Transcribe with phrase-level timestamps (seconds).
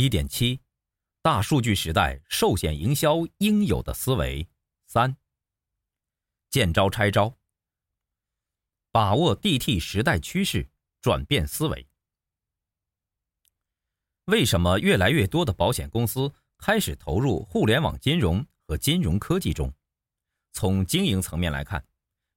[0.00, 0.58] 一点七，
[1.20, 4.48] 大数据时代寿险营销应有的思维。
[4.86, 5.14] 三，
[6.48, 7.36] 见招拆招，
[8.90, 10.66] 把握 DT 时代趋势，
[11.02, 11.86] 转变思维。
[14.24, 19.70] 为什么越来越多的保险公司开始投入互联网金融和金融科技中？
[20.52, 21.86] 从经营层面来看，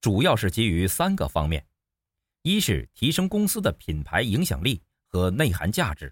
[0.00, 1.66] 主要是基于三个方面：
[2.42, 6.06] 一是提升公司的品牌影响力和内涵价值；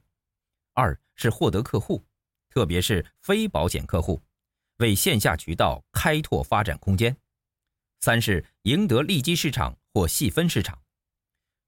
[0.72, 2.06] 二是获得客户，
[2.48, 4.22] 特别是非保险客户。
[4.76, 7.16] 为线下渠道开拓发展空间。
[8.00, 10.80] 三是赢得利基市场或细分市场。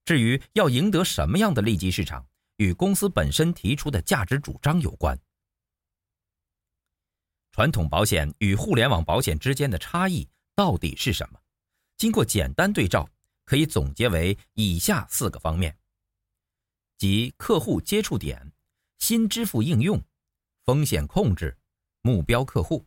[0.05, 5.19] 至于要赢得什么样的利基市场，与公司本身提出的价值主张有关。
[7.51, 11.41] 传统保险与互联网保险之间的差异到底是什么？
[11.97, 13.09] 经过简单对照，
[13.45, 15.77] 可以总结为以下四个方面：
[16.99, 18.53] 即客户接触点、
[18.99, 20.03] 新支付应用、
[20.65, 21.57] 风险控制、
[22.03, 22.85] 目标客户。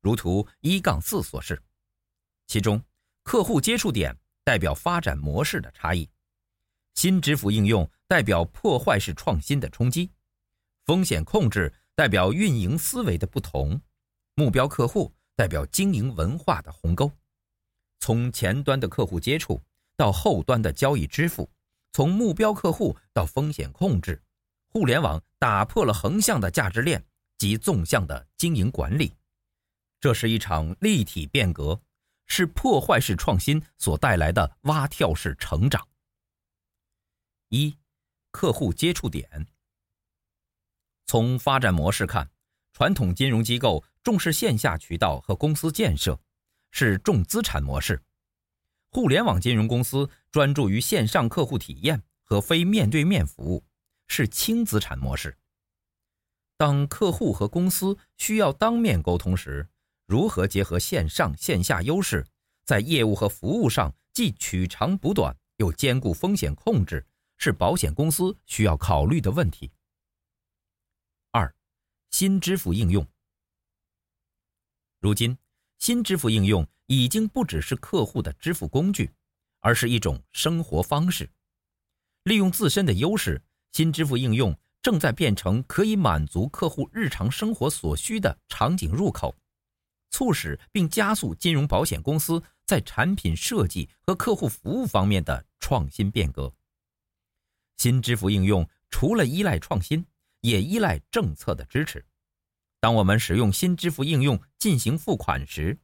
[0.00, 1.60] 如图一杠四所示，
[2.46, 2.82] 其中
[3.22, 6.08] 客户接触点代表发展模式的差异，
[6.94, 10.10] 新支付应用代表破坏式创新的冲击，
[10.84, 13.80] 风险控制代表运营思维的不同，
[14.34, 17.10] 目标客户代表经营文化的鸿沟。
[17.98, 19.60] 从前端的客户接触
[19.96, 21.50] 到后端的交易支付，
[21.92, 24.22] 从目标客户到风险控制，
[24.74, 27.00] 互联网打破了横向的价值链
[27.38, 29.14] 及纵向的经营管理。
[30.00, 31.80] 这是一场立体变革，
[32.26, 35.86] 是破坏式创新所带来的蛙跳式成长。
[37.50, 37.72] 一、
[38.32, 39.46] 客户接触点。
[41.06, 42.28] 从发展模式看，
[42.72, 46.18] 传统金融机构重视线下渠道和公司建设，
[46.72, 47.94] 是重资产模式；
[48.90, 53.64] 互联网金融公司专注于线上客户体验和非面对面服务，
[54.08, 55.36] 是轻资产模式。
[56.56, 59.68] 当客户和公司需要当面沟通时，
[60.06, 62.26] 如何结合线上线下优势，
[62.64, 67.06] 在业务和服务上既取长补短，又兼顾风险控制，
[67.38, 69.72] 是保险公司需要考虑的问题。
[71.32, 71.52] 二、
[72.10, 73.06] 新支付应用。
[75.00, 75.36] 如今，
[75.78, 79.10] 新支付应用已经不只是客户的支付工具，
[79.60, 81.28] 而是一种生活方式。
[82.22, 83.42] 利用自身的优势，
[83.74, 89.34] 新支付应用正在变成可以满足客户日常生活所需的场景入口。
[90.12, 96.54] 促使并加速金融保险公司在产品设计和客户服务方面的创新变革。
[97.76, 100.06] 新支付应用除了依赖创新，
[100.42, 102.06] 也依赖政策的支持。
[102.78, 105.76] 当我们使用新支付应用进行付款时，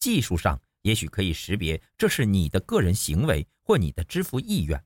[0.00, 4.84] 技术上也许可以识别这是你的个人行为或你的支付意愿，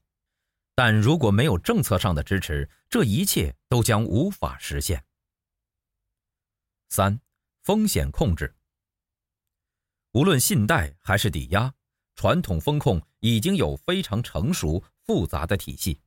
[0.75, 5.05] 但如果没有政策上的支持，这一切都将无法实现。
[6.88, 7.21] 三、
[7.62, 8.55] 风险控制。
[10.12, 11.72] 无论信贷还是抵押，
[12.16, 16.00] 传统风控已经有非常成熟复杂的体系，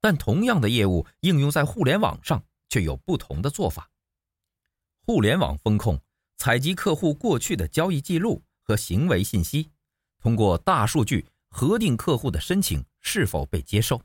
[0.00, 3.90] 但同样的业务应用在互联网上却有不同的做法。
[5.02, 6.00] 互联网风控
[6.36, 9.72] 采集客户过去的交易记录和行为信息，
[10.18, 14.00] 通过大数据核定客户的申请是否被接受。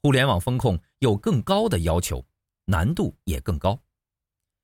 [0.00, 2.24] 互联网风控有更高的要求，
[2.64, 3.78] 难度也更高。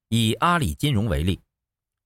[0.08, 1.41] 以阿里金融为例。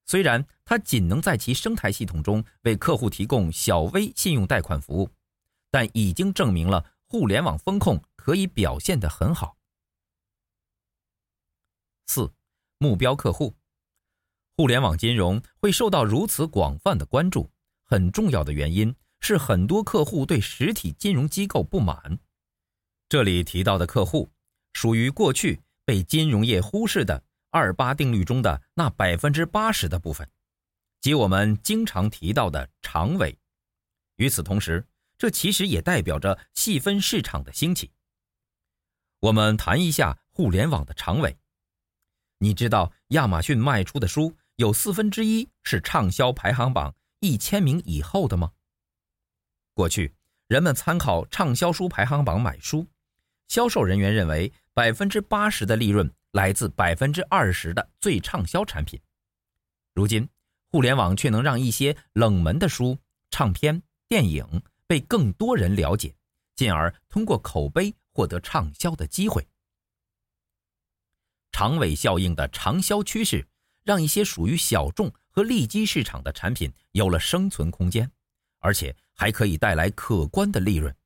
[0.05, 5.09] 虽然它仅能在其生态系统中为客户提供小微信用贷款服务，
[5.71, 9.57] 但已经证明了互联网风控可以表现得很好。
[12.09, 12.31] 四、
[12.79, 13.55] 目标客户，
[14.57, 17.51] 互联网金融会受到如此广泛的关注，
[17.85, 22.19] 很重要的原因是很多客户对实体金融机构不满。
[23.09, 24.31] 这里提到的客户，
[24.75, 27.25] 属于过去被金融业忽视的。
[27.55, 30.27] 二八定律中的那百分之八十的部分，
[31.03, 33.39] 即我们经常提到的长尾。
[34.17, 34.87] 与此同时，
[35.19, 37.91] 这其实也代表着细分市场的兴起。
[39.21, 41.37] 我们谈一下互联网的长尾。
[42.39, 48.53] 你知道亚马逊卖出的书有四分之一是畅销排行榜一千名以后的吗？
[49.75, 50.15] 过去
[50.49, 52.87] 人们参考畅销书排行榜买书，
[53.49, 56.13] 销售人员认为百分之八十的利润。
[56.33, 58.99] 来自百分之二十的最畅销产品，
[59.93, 60.27] 如今
[60.71, 62.97] 互联网却能让一些冷门的书、
[63.31, 66.15] 唱片、电影被更多人了解，
[66.57, 69.47] 进而通过口碑获得畅销的机会。
[71.51, 73.47] 长尾效应的长销趋势，
[73.85, 78.11] 让一些属于小众和利基市场的产品有了生存空间，
[78.63, 80.97] 而且还可以带来可观的利润。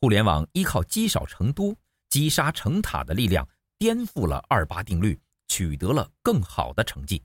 [0.00, 1.72] 互联网依靠积少成多、
[2.08, 3.48] 积沙成塔的力量。
[3.78, 5.18] 颠覆了二八定律，
[5.48, 7.24] 取得了更好的成绩。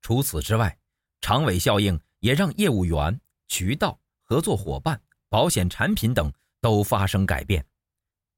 [0.00, 0.74] 除此之外，
[1.20, 4.98] 长尾效应也让业务员、渠道、合作伙伴、
[5.28, 7.62] 保险产品等都发生改变。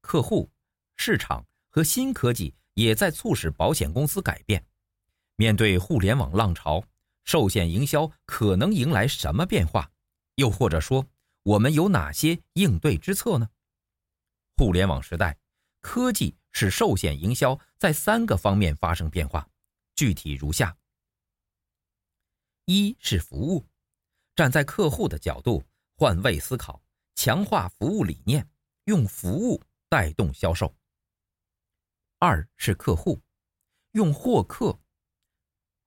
[0.01, 0.51] 客户、
[0.97, 4.61] 市场和新科技也在促使保险公司改变。
[5.37, 6.83] 面对互联网浪潮，
[7.23, 9.89] 寿险营销可能迎来什么变化？
[10.35, 11.07] 又或者说，
[11.43, 13.49] 我们有哪些应对之策呢？
[14.55, 15.37] 互联网时代，
[15.81, 19.49] 科技使寿险营销在三个方面发生变化，
[19.95, 20.77] 具体如下：
[22.65, 23.67] 一是服务，
[24.35, 25.63] 站在客户的角度
[25.95, 26.81] 换位思考，
[27.15, 28.47] 强化服务理念，
[28.85, 30.73] 用服务带动销售；
[32.19, 33.21] 二是客户，
[33.91, 34.79] 用获客。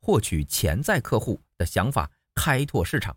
[0.01, 3.17] 获取潜在客户的想法，开拓市场，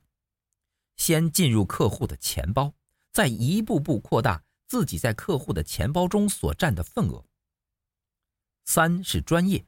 [1.00, 2.74] 先进入客户的钱包，
[3.14, 7.26] 再一步步扩大自己在客户的钱包中所占的份额。
[8.66, 9.66] 三是专业，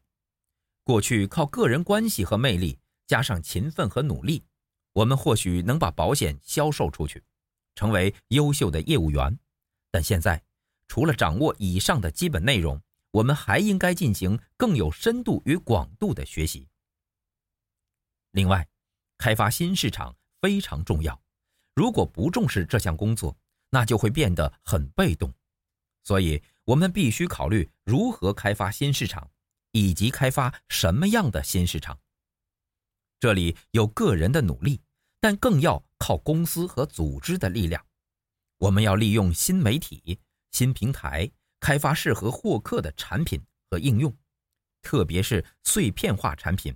[0.84, 4.44] 过去靠个人关系和魅力，加上勤奋和努力，
[4.92, 7.24] 我们或许能把保险销售出去，
[7.76, 9.40] 成为优秀的业务员。
[9.90, 10.44] 但现在，
[10.90, 12.80] 除了掌握以上的基本内容，
[13.12, 16.68] 我们还应该进行更有深度与广度的学习。
[18.32, 18.68] 另外，
[19.18, 21.21] 开发新市场非常重要。
[21.74, 23.38] 如果不重视这项工作，
[23.70, 25.34] 那就会变得很被动。
[26.04, 29.30] 所以，我们必须考虑如何开发新市场，
[29.72, 31.98] 以及开发什么样的新市场。
[33.20, 34.82] 这里有个人的努力，
[35.20, 37.86] 但更要靠公司和组织的力量。
[38.58, 40.20] 我们要利用新媒体、
[40.52, 43.40] 新平台，开发适合获客的产品
[43.70, 44.16] 和应用，
[44.82, 46.76] 特别是碎片化产品。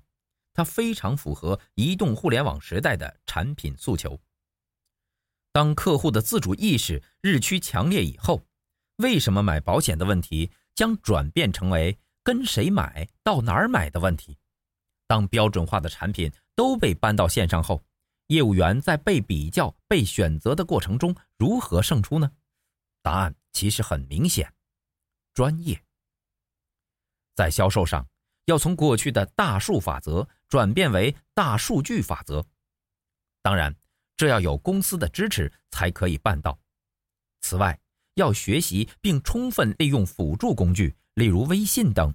[0.53, 4.17] 它非常符合移动互联网时代的产品诉求。
[5.55, 8.45] 当客户的自主意识日趋强烈以后，
[8.97, 14.37] 为什么买保险的问题将转变成为跟谁买、到哪儿买的问题。
[15.07, 17.81] 当标准化的产品都被搬到线上后，
[18.27, 22.29] 业务员在被比较、被选择的过程中如何胜出呢？
[23.01, 24.53] 答案其实很明显：
[25.33, 25.81] 专业。
[27.33, 28.05] 在销售上，
[28.43, 32.45] 要从过去的大数法则转变为大数据法则，
[33.41, 33.73] 当然，
[34.17, 36.57] 这要有公司的支持才可以办到。
[37.41, 37.79] 此外，
[38.15, 42.13] 要学习并充分利用辅助工具，例如微信等，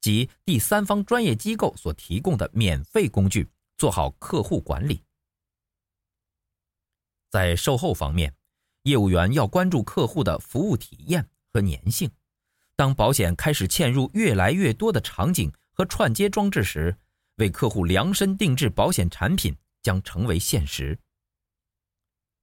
[0.00, 5.02] 及第三方专业机构所提供的免费工具，做好客户管理。
[7.30, 8.34] 在售后方面，
[8.82, 12.10] 业务员要关注客户的服务体验和粘性。
[12.76, 16.96] 当保险开始嵌入越来越多的场景，和串接装置时，
[17.36, 20.98] 为客户量身定制保险产品将成为现实。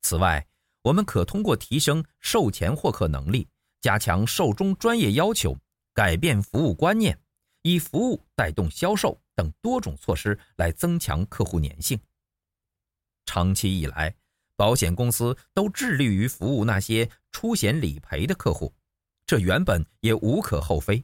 [0.05, 0.45] 此外，
[0.83, 3.47] 我们可通过提升售前获客能力、
[3.81, 5.57] 加强售中专业要求、
[5.95, 7.19] 改变服务观念、
[7.63, 11.99] 以服务带动销售等多种措施来增强客户粘性。
[13.25, 14.15] 长期以来，
[14.55, 18.71] 保险公司都致力于服务那些出险理赔的客户，
[19.25, 21.03] 这原本也无可厚非。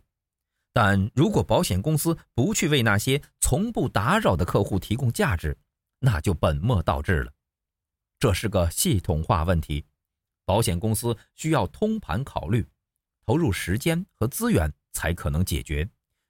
[0.71, 5.57] 但如果保险公司不去为那些从不打扰的客户提供价值，
[5.97, 7.33] 那就本末倒置了。
[8.21, 9.83] 这是个系统化问题，
[10.45, 12.63] 保险公司需要通盘考虑，
[13.25, 15.89] 投入时间和资源才可能解决，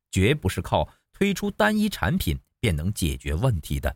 [0.09, 3.93] 绝不是靠推出单一产品便能解决问题的。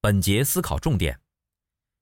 [0.00, 1.20] 本节思考重点：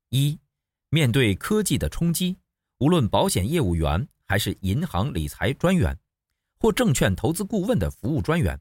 [0.09, 0.41] 一、
[0.89, 2.39] 面对科技的冲击，
[2.79, 5.95] 无论保险业务员，还是银行理财专员，
[6.59, 8.59] 或证券投资顾问的服务专员，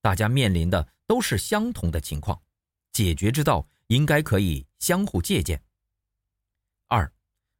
[0.00, 2.42] 大家面临的都是相同的情况，
[2.90, 5.62] 解决之道应该可以相互借鉴。
[6.88, 7.12] 二，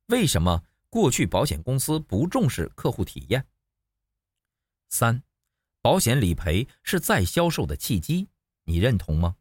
[0.07, 3.47] 为什么过去保险公司不重视客户体验？
[4.89, 5.23] 三，
[5.81, 8.29] 保险理赔是再销售的契机，
[8.65, 9.37] 你认同吗？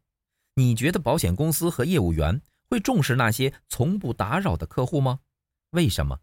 [0.54, 5.20] 你觉得保险公司和业务员会重视那些从不打扰的客户吗？
[5.70, 6.20] 为什么？